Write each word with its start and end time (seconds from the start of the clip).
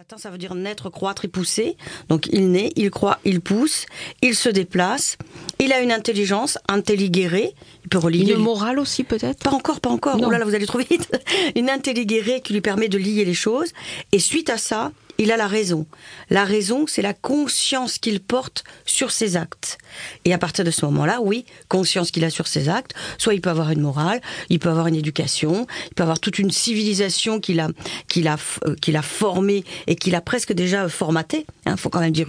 latin, 0.00 0.16
ça 0.16 0.30
veut 0.30 0.38
dire 0.38 0.54
naître, 0.54 0.88
croître 0.88 1.26
et 1.26 1.28
pousser. 1.28 1.76
Donc 2.08 2.26
il 2.32 2.50
naît, 2.50 2.72
il 2.74 2.90
croît, 2.90 3.18
il 3.26 3.42
pousse, 3.42 3.84
il 4.22 4.34
se 4.34 4.48
déplace. 4.48 5.18
Il 5.58 5.74
a 5.74 5.80
une 5.82 5.92
intelligence, 5.92 6.56
intelligérée. 6.68 7.54
Il 7.84 7.90
peut 7.90 7.98
relier. 7.98 8.32
Une 8.32 8.38
morale 8.38 8.78
aussi 8.78 9.04
peut-être? 9.04 9.44
Pas 9.44 9.50
encore, 9.50 9.78
pas 9.82 9.90
encore. 9.90 10.16
Non. 10.16 10.28
Oh 10.28 10.30
là 10.30 10.38
là, 10.38 10.46
vous 10.46 10.54
allez 10.54 10.64
trop 10.64 10.78
vite. 10.78 11.10
Une 11.54 11.68
intelligérée 11.68 12.40
qui 12.40 12.54
lui 12.54 12.62
permet 12.62 12.88
de 12.88 12.96
lier 12.96 13.26
les 13.26 13.34
choses. 13.34 13.72
Et 14.12 14.20
suite 14.20 14.48
à 14.48 14.56
ça, 14.56 14.90
il 15.20 15.30
a 15.30 15.36
la 15.36 15.46
raison. 15.46 15.86
La 16.30 16.44
raison, 16.44 16.86
c'est 16.86 17.02
la 17.02 17.12
conscience 17.12 17.98
qu'il 17.98 18.20
porte 18.20 18.64
sur 18.86 19.10
ses 19.10 19.36
actes. 19.36 19.76
Et 20.24 20.32
à 20.32 20.38
partir 20.38 20.64
de 20.64 20.70
ce 20.70 20.86
moment-là, 20.86 21.20
oui, 21.22 21.44
conscience 21.68 22.10
qu'il 22.10 22.24
a 22.24 22.30
sur 22.30 22.46
ses 22.46 22.70
actes, 22.70 22.94
soit 23.18 23.34
il 23.34 23.42
peut 23.42 23.50
avoir 23.50 23.70
une 23.70 23.82
morale, 23.82 24.22
il 24.48 24.58
peut 24.58 24.70
avoir 24.70 24.86
une 24.86 24.94
éducation, 24.94 25.66
il 25.88 25.94
peut 25.94 26.04
avoir 26.04 26.20
toute 26.20 26.38
une 26.38 26.50
civilisation 26.50 27.38
qu'il 27.38 27.60
a, 27.60 27.68
qu'il 28.08 28.28
a, 28.28 28.38
euh, 28.66 28.74
qu'il 28.76 28.96
a 28.96 29.02
formée 29.02 29.64
et 29.86 29.94
qu'il 29.94 30.14
a 30.14 30.22
presque 30.22 30.54
déjà 30.54 30.88
formatée. 30.88 31.44
Il 31.66 31.76
faut 31.76 31.90
quand 31.90 32.00
même 32.00 32.12
dire 32.12 32.28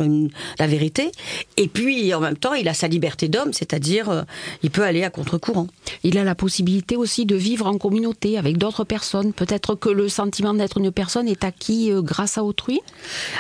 la 0.59 0.67
vérité. 0.67 1.11
Et 1.55 1.69
puis, 1.69 2.13
en 2.13 2.19
même 2.19 2.37
temps, 2.37 2.53
il 2.53 2.67
a 2.67 2.73
sa 2.73 2.89
liberté 2.89 3.29
d'homme, 3.29 3.53
c'est-à-dire, 3.53 4.09
euh, 4.09 4.23
il 4.63 4.69
peut 4.69 4.83
aller 4.83 5.03
à 5.03 5.09
contre-courant. 5.09 5.67
Il 6.03 6.17
a 6.17 6.25
la 6.25 6.35
possibilité 6.35 6.97
aussi 6.97 7.25
de 7.25 7.35
vivre 7.35 7.67
en 7.67 7.77
communauté 7.77 8.37
avec 8.37 8.57
d'autres 8.57 8.83
personnes. 8.83 9.31
Peut-être 9.31 9.75
que 9.75 9.89
le 9.89 10.09
sentiment 10.09 10.53
d'être 10.53 10.77
une 10.77 10.91
personne 10.91 11.29
est 11.29 11.45
acquis 11.45 11.89
euh, 11.91 12.01
grâce 12.01 12.37
à 12.37 12.43
autrui. 12.43 12.80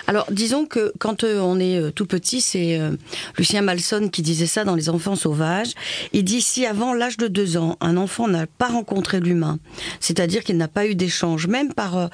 Alors, 0.07 0.25
disons 0.31 0.65
que 0.65 0.91
quand 0.99 1.23
euh, 1.23 1.39
on 1.39 1.59
est 1.59 1.77
euh, 1.77 1.91
tout 1.91 2.05
petit, 2.05 2.41
c'est 2.41 2.79
euh, 2.79 2.91
Lucien 3.37 3.61
Malson 3.61 4.09
qui 4.11 4.21
disait 4.21 4.45
ça 4.47 4.63
dans 4.63 4.75
Les 4.75 4.89
Enfants 4.89 5.15
sauvages. 5.15 5.71
Il 6.13 6.23
dit 6.23 6.41
si 6.41 6.65
avant 6.65 6.93
l'âge 6.93 7.17
de 7.17 7.27
deux 7.27 7.57
ans, 7.57 7.77
un 7.81 7.97
enfant 7.97 8.27
n'a 8.27 8.47
pas 8.47 8.67
rencontré 8.67 9.19
l'humain, 9.19 9.59
c'est-à-dire 9.99 10.43
qu'il 10.43 10.57
n'a 10.57 10.67
pas 10.67 10.85
eu 10.87 10.95
d'échange, 10.95 11.47
même 11.47 11.73
par 11.73 12.09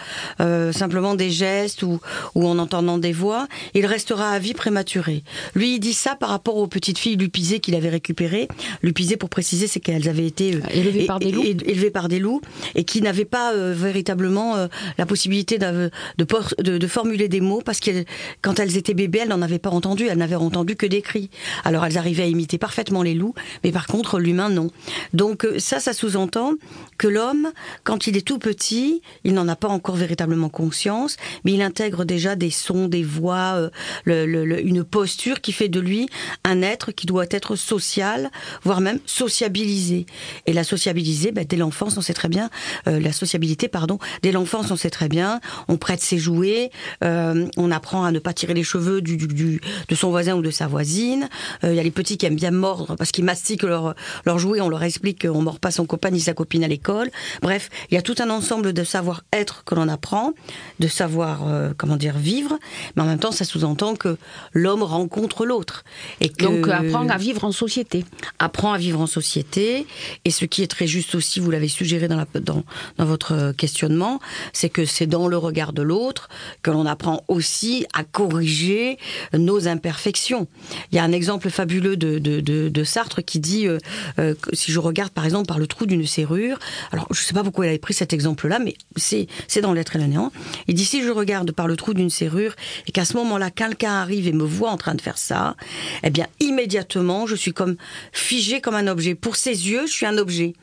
simplement 0.71 1.15
des 1.15 1.29
gestes 1.29 1.83
ou, 1.83 1.99
ou 2.35 2.47
en 2.47 2.57
entendant 2.59 2.97
des 2.97 3.13
voix, 3.13 3.47
il 3.73 3.85
restera 3.85 4.31
à 4.31 4.39
vie 4.39 4.53
prématuré. 4.53 5.23
Lui, 5.55 5.75
il 5.75 5.79
dit 5.79 5.93
ça 5.93 6.15
par 6.15 6.29
rapport 6.29 6.57
aux 6.57 6.67
petites 6.67 6.97
filles 6.97 7.15
lupisées 7.15 7.59
qu'il 7.59 7.75
avait 7.75 7.89
récupérées. 7.89 8.47
Lupisées, 8.81 9.17
pour 9.17 9.29
préciser, 9.29 9.67
c'est 9.67 9.79
qu'elles 9.79 10.09
avaient 10.09 10.25
été 10.27 10.59
Élevées 10.71 11.05
par 11.05 11.19
des 11.19 11.31
loups. 11.31 11.43
é- 11.43 11.49
é- 11.49 11.71
élevées 11.71 11.91
par 11.91 12.07
des 12.07 12.19
loups 12.19 12.41
et 12.75 12.83
qui 12.83 13.01
n'avaient 13.01 13.25
pas 13.25 13.53
véritablement 13.55 14.67
la 14.97 15.05
possibilité 15.05 15.57
de 15.57 16.87
formuler 16.87 17.16
des 17.17 17.41
mots 17.41 17.61
parce 17.65 17.79
que 17.79 18.05
quand 18.41 18.59
elles 18.59 18.77
étaient 18.77 18.93
bébés, 18.93 19.19
elles 19.23 19.29
n'en 19.29 19.41
avaient 19.41 19.59
pas 19.59 19.71
entendu, 19.71 20.07
elles 20.07 20.17
n'avaient 20.17 20.35
entendu 20.35 20.75
que 20.75 20.85
des 20.85 21.01
cris. 21.01 21.29
Alors 21.65 21.85
elles 21.85 21.97
arrivaient 21.97 22.23
à 22.23 22.27
imiter 22.27 22.59
parfaitement 22.59 23.01
les 23.01 23.15
loups, 23.15 23.33
mais 23.63 23.71
par 23.71 23.87
contre 23.87 24.19
l'humain 24.19 24.49
non. 24.49 24.69
Donc 25.13 25.45
euh, 25.45 25.57
ça, 25.57 25.79
ça 25.79 25.93
sous-entend 25.93 26.53
que 26.99 27.07
l'homme, 27.07 27.51
quand 27.83 28.07
il 28.07 28.15
est 28.17 28.25
tout 28.25 28.39
petit, 28.39 29.01
il 29.23 29.33
n'en 29.33 29.47
a 29.47 29.55
pas 29.55 29.67
encore 29.67 29.95
véritablement 29.95 30.49
conscience, 30.49 31.17
mais 31.43 31.53
il 31.53 31.61
intègre 31.61 32.05
déjà 32.05 32.35
des 32.35 32.51
sons, 32.51 32.87
des 32.87 33.03
voix, 33.03 33.69
euh, 34.07 34.61
une 34.63 34.83
posture 34.83 35.41
qui 35.41 35.51
fait 35.51 35.69
de 35.69 35.79
lui 35.79 36.07
un 36.43 36.61
être 36.61 36.91
qui 36.91 37.05
doit 37.05 37.25
être 37.29 37.55
social, 37.55 38.31
voire 38.63 38.81
même 38.81 38.99
sociabilisé. 39.05 40.05
Et 40.45 40.53
la 40.53 40.63
sociabiliser, 40.63 41.31
ben, 41.31 41.45
dès 41.47 41.57
l'enfance, 41.57 41.97
on 41.97 42.01
sait 42.01 42.13
très 42.13 42.29
bien, 42.29 42.49
euh, 42.87 42.99
la 42.99 43.11
sociabilité, 43.11 43.67
pardon, 43.67 43.99
dès 44.21 44.31
l'enfance, 44.31 44.71
on 44.71 44.75
sait 44.75 44.89
très 44.89 45.09
bien, 45.09 45.39
on 45.67 45.77
prête 45.77 46.01
ses 46.01 46.17
jouets, 46.17 46.71
euh, 47.03 47.47
on 47.57 47.71
apprend 47.71 48.03
à 48.05 48.11
ne 48.11 48.19
pas 48.19 48.33
tirer 48.33 48.53
les 48.53 48.63
cheveux 48.63 49.01
du, 49.01 49.17
du- 49.17 49.27
du- 49.27 49.61
de 49.87 49.95
son 49.95 50.09
voisin 50.09 50.35
ou 50.35 50.41
de 50.41 50.51
sa 50.51 50.67
voisine. 50.67 51.29
Euh, 51.63 51.71
Il 51.71 51.75
y 51.75 51.79
a 51.79 51.83
les 51.83 51.91
petits 51.91 52.17
qui 52.17 52.25
aiment 52.25 52.35
bien 52.35 52.51
mordre 52.51 52.95
parce 52.95 53.11
qu'ils 53.11 53.25
mastiquent 53.25 53.63
leurs 53.63 53.95
leur 54.25 54.39
jouets, 54.39 54.61
on 54.61 54.69
leur 54.69 54.83
explique 54.83 55.25
qu'on 55.27 55.41
mord 55.41 55.59
pas 55.59 55.71
son 55.71 55.85
copain 55.85 56.09
ni 56.09 56.19
sa 56.19 56.33
copine 56.33 56.63
à 56.63 56.67
l'école. 56.67 57.09
Bref, 57.41 57.69
il 57.91 57.95
y 57.95 57.97
a 57.97 58.01
tout 58.01 58.15
un 58.19 58.29
ensemble 58.29 58.73
de 58.73 58.83
savoir-être 58.83 59.63
que 59.65 59.75
l'on 59.75 59.87
apprend, 59.87 60.33
de 60.79 60.87
savoir, 60.87 61.47
euh, 61.47 61.73
comment 61.77 61.97
dire, 61.97 62.17
vivre, 62.17 62.57
mais 62.95 63.03
en 63.03 63.05
même 63.05 63.19
temps, 63.19 63.31
ça 63.31 63.45
sous-entend 63.45 63.95
que 63.95 64.17
l'homme 64.53 64.83
rencontre 64.83 65.45
l'autre. 65.45 65.83
Et 66.21 66.29
que 66.29 66.45
Donc 66.45 66.67
apprendre 66.67 67.11
à 67.11 67.17
vivre 67.17 67.43
en 67.43 67.51
société. 67.51 68.05
apprend 68.39 68.73
à 68.73 68.77
vivre 68.77 68.99
en 69.01 69.07
société. 69.07 69.85
Et 70.25 70.31
ce 70.31 70.45
qui 70.45 70.63
est 70.63 70.67
très 70.67 70.87
juste 70.87 71.15
aussi, 71.15 71.39
vous 71.39 71.51
l'avez 71.51 71.67
suggéré 71.67 72.07
dans, 72.07 72.15
la, 72.17 72.25
dans, 72.39 72.63
dans 72.97 73.05
votre 73.05 73.51
questionnement, 73.51 74.19
c'est 74.53 74.69
que 74.69 74.85
c'est 74.85 75.07
dans 75.07 75.27
le 75.27 75.37
regard 75.37 75.73
de 75.73 75.81
l'autre 75.81 76.29
que 76.63 76.71
l'on 76.71 76.85
apprend 76.87 77.23
aussi 77.27 77.85
à 77.93 78.03
corriger 78.03 78.97
nos 79.33 79.67
imperfections. 79.67 80.47
Il 80.91 80.95
y 80.95 80.99
a 80.99 81.03
un 81.03 81.11
exemple 81.11 81.49
fabuleux 81.49 81.97
de, 81.97 82.19
de, 82.19 82.39
de, 82.41 82.83
Sartre 82.83 83.23
qui 83.23 83.39
dit, 83.39 83.67
euh, 83.67 83.77
euh, 84.19 84.33
si 84.53 84.71
je 84.71 84.79
regarde 84.79 85.11
par 85.11 85.25
exemple 85.25 85.47
par 85.47 85.59
le 85.59 85.67
trou 85.67 85.85
d'une 85.85 86.05
serrure, 86.05 86.57
alors 86.91 87.07
je 87.11 87.21
ne 87.21 87.25
sais 87.25 87.33
pas 87.33 87.43
pourquoi 87.43 87.65
il 87.65 87.69
avait 87.69 87.77
pris 87.77 87.93
cet 87.93 88.13
exemple-là, 88.13 88.59
mais 88.59 88.75
c'est 88.95 89.27
dans 89.61 89.73
l'être 89.73 89.95
et 89.95 89.99
le 89.99 90.05
néant. 90.05 90.31
Il 90.67 90.75
dit 90.75 90.85
si 90.85 91.03
je 91.03 91.09
regarde 91.09 91.51
par 91.51 91.67
le 91.67 91.75
trou 91.75 91.93
d'une 91.93 92.09
serrure 92.09 92.55
et 92.87 92.91
qu'à 92.91 93.05
ce 93.05 93.15
moment-là 93.17 93.51
quelqu'un 93.51 93.93
arrive 93.93 94.27
et 94.27 94.33
me 94.33 94.43
voit 94.45 94.71
en 94.71 94.77
train 94.77 94.95
de 94.95 95.01
faire 95.01 95.17
ça, 95.17 95.55
eh 96.03 96.09
bien 96.09 96.27
immédiatement 96.39 97.27
je 97.27 97.35
suis 97.35 97.53
comme 97.53 97.75
figé 98.11 98.61
comme 98.61 98.75
un 98.75 98.87
objet. 98.87 99.15
Pour 99.15 99.35
ses 99.35 99.69
yeux, 99.69 99.87
je 99.87 99.91
suis 99.91 100.05
un 100.05 100.17
objet. 100.17 100.53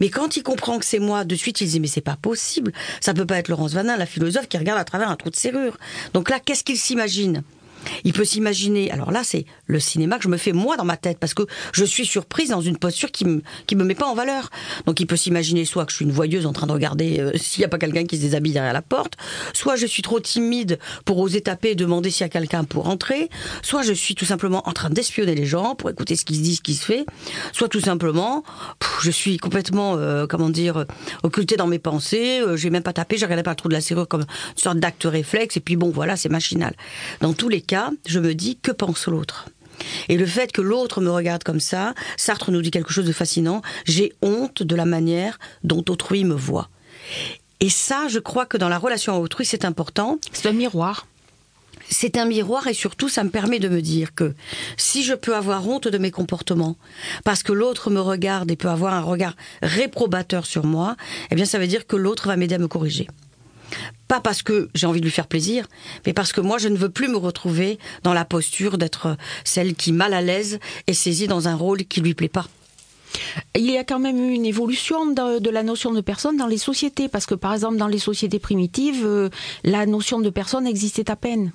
Mais 0.00 0.08
quand 0.08 0.36
il 0.36 0.42
comprend 0.42 0.78
que 0.78 0.84
c'est 0.84 0.98
moi, 0.98 1.24
de 1.24 1.34
suite, 1.34 1.60
il 1.60 1.66
se 1.66 1.72
dit 1.72 1.80
mais 1.80 1.86
c'est 1.86 2.00
pas 2.00 2.16
possible. 2.16 2.72
Ça 3.00 3.14
peut 3.14 3.26
pas 3.26 3.38
être 3.38 3.48
Laurence 3.48 3.72
Vanin, 3.72 3.96
la 3.96 4.06
philosophe, 4.06 4.48
qui 4.48 4.58
regarde 4.58 4.80
à 4.80 4.84
travers 4.84 5.10
un 5.10 5.16
trou 5.16 5.30
de 5.30 5.36
serrure. 5.36 5.76
Donc 6.14 6.30
là, 6.30 6.40
qu'est-ce 6.40 6.64
qu'il 6.64 6.78
s'imagine? 6.78 7.42
Il 8.04 8.12
peut 8.12 8.24
s'imaginer. 8.24 8.90
Alors 8.90 9.10
là, 9.10 9.22
c'est 9.24 9.44
le 9.66 9.80
cinéma 9.80 10.18
que 10.18 10.24
je 10.24 10.28
me 10.28 10.36
fais 10.36 10.52
moi 10.52 10.76
dans 10.76 10.84
ma 10.84 10.96
tête 10.96 11.18
parce 11.18 11.34
que 11.34 11.42
je 11.72 11.84
suis 11.84 12.06
surprise 12.06 12.50
dans 12.50 12.60
une 12.60 12.76
posture 12.76 13.10
qui 13.10 13.24
me 13.24 13.42
qui 13.66 13.76
me 13.76 13.84
met 13.84 13.94
pas 13.94 14.06
en 14.06 14.14
valeur. 14.14 14.50
Donc 14.86 15.00
il 15.00 15.06
peut 15.06 15.16
s'imaginer 15.16 15.64
soit 15.64 15.84
que 15.84 15.92
je 15.92 15.96
suis 15.96 16.04
une 16.04 16.12
voyeuse 16.12 16.46
en 16.46 16.52
train 16.52 16.66
de 16.66 16.72
regarder 16.72 17.20
euh, 17.20 17.32
s'il 17.36 17.62
y 17.62 17.64
a 17.64 17.68
pas 17.68 17.78
quelqu'un 17.78 18.04
qui 18.04 18.16
se 18.16 18.22
déshabille 18.22 18.52
derrière 18.52 18.72
la 18.72 18.82
porte, 18.82 19.16
soit 19.52 19.76
je 19.76 19.86
suis 19.86 20.02
trop 20.02 20.20
timide 20.20 20.78
pour 21.04 21.18
oser 21.18 21.40
taper 21.40 21.70
et 21.70 21.74
demander 21.74 22.10
s'il 22.10 22.22
y 22.22 22.24
a 22.24 22.28
quelqu'un 22.28 22.64
pour 22.64 22.88
entrer, 22.88 23.30
soit 23.62 23.82
je 23.82 23.92
suis 23.92 24.14
tout 24.14 24.24
simplement 24.24 24.68
en 24.68 24.72
train 24.72 24.90
d'espionner 24.90 25.34
les 25.34 25.46
gens 25.46 25.74
pour 25.74 25.90
écouter 25.90 26.16
ce 26.16 26.24
qui 26.24 26.36
se 26.36 26.42
dit, 26.42 26.56
ce 26.56 26.60
qui 26.60 26.74
se 26.74 26.84
fait, 26.84 27.06
soit 27.52 27.68
tout 27.68 27.80
simplement 27.80 28.42
je 29.02 29.10
suis 29.10 29.36
complètement 29.36 29.96
euh, 29.96 30.26
comment 30.26 30.50
dire 30.50 30.84
occultée 31.22 31.56
dans 31.56 31.66
mes 31.66 31.78
pensées, 31.78 32.40
euh, 32.40 32.56
j'ai 32.56 32.70
même 32.70 32.82
pas 32.82 32.92
tapé, 32.92 33.16
j'ai 33.16 33.24
regardé 33.26 33.42
par 33.42 33.52
le 33.52 33.56
trou 33.56 33.68
de 33.68 33.74
la 33.74 33.80
serrure 33.80 34.08
comme 34.08 34.22
une 34.22 34.62
sorte 34.62 34.78
d'acte 34.78 35.04
réflexe 35.04 35.56
et 35.56 35.60
puis 35.60 35.76
bon 35.76 35.90
voilà, 35.90 36.16
c'est 36.16 36.28
machinal. 36.28 36.74
Dans 37.20 37.32
tous 37.32 37.48
les 37.48 37.60
cas, 37.60 37.90
je 38.06 38.18
me 38.18 38.34
dis 38.34 38.58
que 38.60 38.72
pense 38.72 39.06
l'autre? 39.06 39.46
Et 40.08 40.16
le 40.16 40.26
fait 40.26 40.52
que 40.52 40.60
l'autre 40.60 41.00
me 41.00 41.10
regarde 41.10 41.42
comme 41.42 41.60
ça, 41.60 41.94
Sartre 42.16 42.50
nous 42.50 42.60
dit 42.60 42.70
quelque 42.70 42.92
chose 42.92 43.06
de 43.06 43.12
fascinant, 43.12 43.62
j'ai 43.86 44.12
honte 44.22 44.62
de 44.62 44.76
la 44.76 44.84
manière 44.84 45.38
dont 45.64 45.84
autrui 45.88 46.24
me 46.24 46.34
voit. 46.34 46.68
Et 47.60 47.68
ça, 47.68 48.06
je 48.08 48.18
crois 48.18 48.46
que 48.46 48.56
dans 48.56 48.68
la 48.68 48.78
relation 48.78 49.14
à 49.14 49.18
autrui, 49.18 49.44
c'est 49.44 49.64
important. 49.64 50.18
C'est 50.32 50.48
un 50.48 50.52
miroir. 50.52 51.06
C'est 51.92 52.16
un 52.16 52.24
miroir 52.24 52.68
et 52.68 52.74
surtout, 52.74 53.08
ça 53.08 53.24
me 53.24 53.30
permet 53.30 53.58
de 53.58 53.68
me 53.68 53.82
dire 53.82 54.14
que 54.14 54.34
si 54.76 55.02
je 55.02 55.12
peux 55.12 55.34
avoir 55.34 55.68
honte 55.68 55.88
de 55.88 55.98
mes 55.98 56.12
comportements, 56.12 56.76
parce 57.24 57.42
que 57.42 57.52
l'autre 57.52 57.90
me 57.90 58.00
regarde 58.00 58.50
et 58.50 58.56
peut 58.56 58.68
avoir 58.68 58.94
un 58.94 59.02
regard 59.02 59.34
réprobateur 59.60 60.46
sur 60.46 60.64
moi, 60.64 60.96
eh 61.30 61.34
bien, 61.34 61.44
ça 61.44 61.58
veut 61.58 61.66
dire 61.66 61.86
que 61.88 61.96
l'autre 61.96 62.28
va 62.28 62.36
m'aider 62.36 62.54
à 62.54 62.58
me 62.58 62.68
corriger. 62.68 63.08
Pas 64.08 64.20
parce 64.20 64.42
que 64.42 64.70
j'ai 64.74 64.86
envie 64.86 65.00
de 65.00 65.04
lui 65.04 65.12
faire 65.12 65.26
plaisir, 65.26 65.66
mais 66.06 66.12
parce 66.12 66.32
que 66.32 66.40
moi, 66.40 66.58
je 66.58 66.68
ne 66.68 66.76
veux 66.76 66.90
plus 66.90 67.08
me 67.08 67.16
retrouver 67.16 67.78
dans 68.04 68.14
la 68.14 68.24
posture 68.24 68.78
d'être 68.78 69.16
celle 69.44 69.74
qui, 69.74 69.92
mal 69.92 70.14
à 70.14 70.20
l'aise, 70.20 70.60
est 70.86 70.94
saisie 70.94 71.26
dans 71.26 71.48
un 71.48 71.56
rôle 71.56 71.84
qui 71.84 72.00
lui 72.00 72.14
plaît 72.14 72.28
pas. 72.28 72.46
Il 73.56 73.68
y 73.68 73.76
a 73.76 73.82
quand 73.82 73.98
même 73.98 74.18
eu 74.18 74.32
une 74.32 74.46
évolution 74.46 75.06
de, 75.06 75.40
de 75.40 75.50
la 75.50 75.64
notion 75.64 75.92
de 75.92 76.00
personne 76.00 76.36
dans 76.36 76.46
les 76.46 76.58
sociétés, 76.58 77.08
parce 77.08 77.26
que 77.26 77.34
par 77.34 77.52
exemple 77.52 77.76
dans 77.76 77.88
les 77.88 77.98
sociétés 77.98 78.38
primitives, 78.38 79.04
euh, 79.04 79.28
la 79.64 79.86
notion 79.86 80.20
de 80.20 80.30
personne 80.30 80.66
existait 80.66 81.10
à 81.10 81.16
peine. 81.16 81.50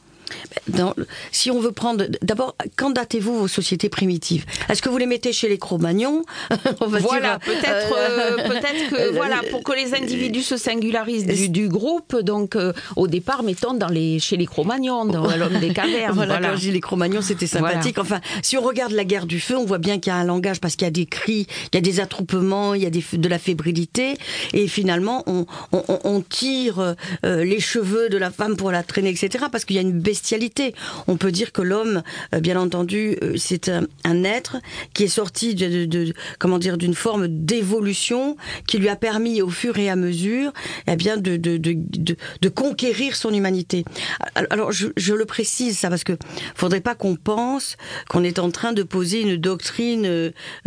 Dans- 0.68 0.94
si 1.32 1.52
on 1.52 1.60
veut 1.60 1.72
prendre, 1.72 2.06
d'abord, 2.22 2.56
quand 2.78 2.90
datez-vous 2.90 3.38
vos 3.40 3.48
sociétés 3.48 3.90
primitives 3.90 4.46
Est-ce 4.70 4.82
que 4.82 4.90
vous 4.90 4.98
les 4.98 5.06
mettez 5.06 5.34
chez 5.34 5.48
les 5.50 5.58
Cro-Magnons 5.58 6.24
Voilà, 6.88 7.40
peut-être, 7.40 7.94
euh, 7.98 8.38
euh, 8.38 8.48
peut-être 8.48 8.90
que 8.90 9.12
voilà, 9.16 9.42
pour 9.52 9.64
que 9.64 9.74
les 9.74 9.94
individus 9.94 10.42
se 10.44 10.58
singularisent 10.58 11.26
du, 11.28 11.50
du 11.50 11.68
groupe, 11.70 12.16
donc 12.22 12.56
euh, 12.56 12.74
au 12.96 13.08
départ, 13.08 13.44
mettons 13.44 13.74
dans 13.74 13.88
les 13.88 14.20
chez 14.20 14.38
les 14.38 14.46
Cro-Magnons, 14.46 15.06
dans 15.06 15.26
l'homme 15.38 15.60
des 15.60 15.74
cavernes. 15.74 16.14
Voilà, 16.16 16.34
voilà. 16.36 16.50
quand 16.50 16.56
je 16.56 16.62
dis 16.62 16.72
les 16.72 16.82
Cro-Magnons, 16.82 17.22
c'était 17.22 17.48
sympathique. 17.48 17.98
Enfin, 18.00 18.22
si 18.42 18.58
on 18.58 18.62
regarde 18.62 18.92
la 18.92 19.04
guerre 19.04 19.26
du 19.26 19.40
feu, 19.40 19.56
on 19.58 19.66
voit 19.66 19.78
bien 19.78 20.00
qu'il 20.00 20.12
y 20.12 20.16
a 20.16 20.18
un 20.20 20.24
langage 20.26 20.60
parce 20.60 20.76
qu'il 20.76 20.86
y 20.86 20.90
a 20.90 20.92
des 20.92 21.06
cris, 21.06 21.48
il 21.72 21.76
y 21.76 21.78
a 21.78 21.82
des 21.82 22.00
attroupements, 22.00 22.74
il 22.74 22.82
y 22.84 22.86
a 22.86 22.90
des, 22.90 23.04
de 23.14 23.28
la 23.30 23.40
fébrilité, 23.40 24.18
et 24.54 24.68
finalement, 24.68 25.24
on, 25.28 25.46
on, 25.72 25.84
on- 25.88 26.00
on 26.04 26.22
tire 26.22 26.80
euh, 27.24 27.44
les 27.44 27.60
cheveux 27.60 28.10
de 28.10 28.18
la 28.18 28.32
femme 28.32 28.56
pour 28.56 28.72
la 28.72 28.84
traîner, 28.84 29.10
etc. 29.10 29.46
Parce 29.52 29.66
qu'il 29.66 29.76
y 29.76 29.80
a 29.80 29.82
une 29.82 30.00
On 31.08 31.18
peut 31.18 31.32
dire 31.32 31.52
que 31.52 31.62
l'homme, 31.62 32.04
euh, 32.34 32.40
bien 32.40 32.60
entendu, 32.60 33.18
euh, 33.24 33.34
c'est 33.38 33.70
un, 33.70 33.86
être 34.24 34.58
qui 34.94 35.04
est 35.04 35.08
sorti 35.08 35.56
de, 35.56 36.14
comment 36.40 36.58
dire 36.58 36.78
d'une 36.78 36.94
forme 36.94 37.28
d'évolution 37.28 38.38
qui 38.68 38.78
lui 38.78 38.90
a 38.90 38.96
permis, 38.96 39.42
au 39.42 39.50
fur 39.50 39.78
et 39.78 39.90
à 39.90 39.96
mesure, 39.96 40.52
eh 40.88 40.96
bien, 40.96 41.18
de, 41.18 42.50
conquérir 42.50 43.16
son 43.16 43.34
humanité. 43.34 43.84
Alors, 44.50 44.72
je, 44.72 45.14
le 45.14 45.26
précise 45.26 45.78
ça 45.78 45.90
parce 45.90 46.04
que 46.04 46.14
faudrait 46.56 46.82
pas 46.82 46.96
qu'on 46.96 47.16
pense 47.16 47.78
qu'on 48.10 48.24
est 48.24 48.40
en 48.40 48.52
train 48.52 48.74
de 48.74 48.84
poser 48.84 49.22
une 49.22 49.38
doctrine 49.38 50.06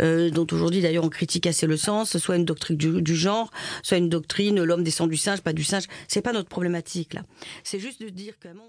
euh, 0.01 0.29
dont 0.29 0.47
aujourd'hui 0.51 0.81
d'ailleurs 0.81 1.03
on 1.03 1.09
critique 1.09 1.47
assez 1.47 1.67
le 1.67 1.77
sens, 1.77 2.17
soit 2.17 2.35
une 2.35 2.45
doctrine 2.45 2.77
du, 2.77 3.01
du 3.01 3.15
genre, 3.15 3.51
soit 3.83 3.97
une 3.97 4.09
doctrine 4.09 4.59
l'homme 4.63 4.83
descend 4.83 5.09
du 5.09 5.17
singe, 5.17 5.41
pas 5.41 5.53
du 5.53 5.63
singe. 5.63 5.83
C'est 6.07 6.21
pas 6.21 6.33
notre 6.33 6.49
problématique 6.49 7.13
là. 7.13 7.21
C'est 7.63 7.79
juste 7.79 8.01
de 8.01 8.09
dire 8.09 8.37
qu'à 8.39 8.49
un 8.49 8.53
moment 8.53 8.67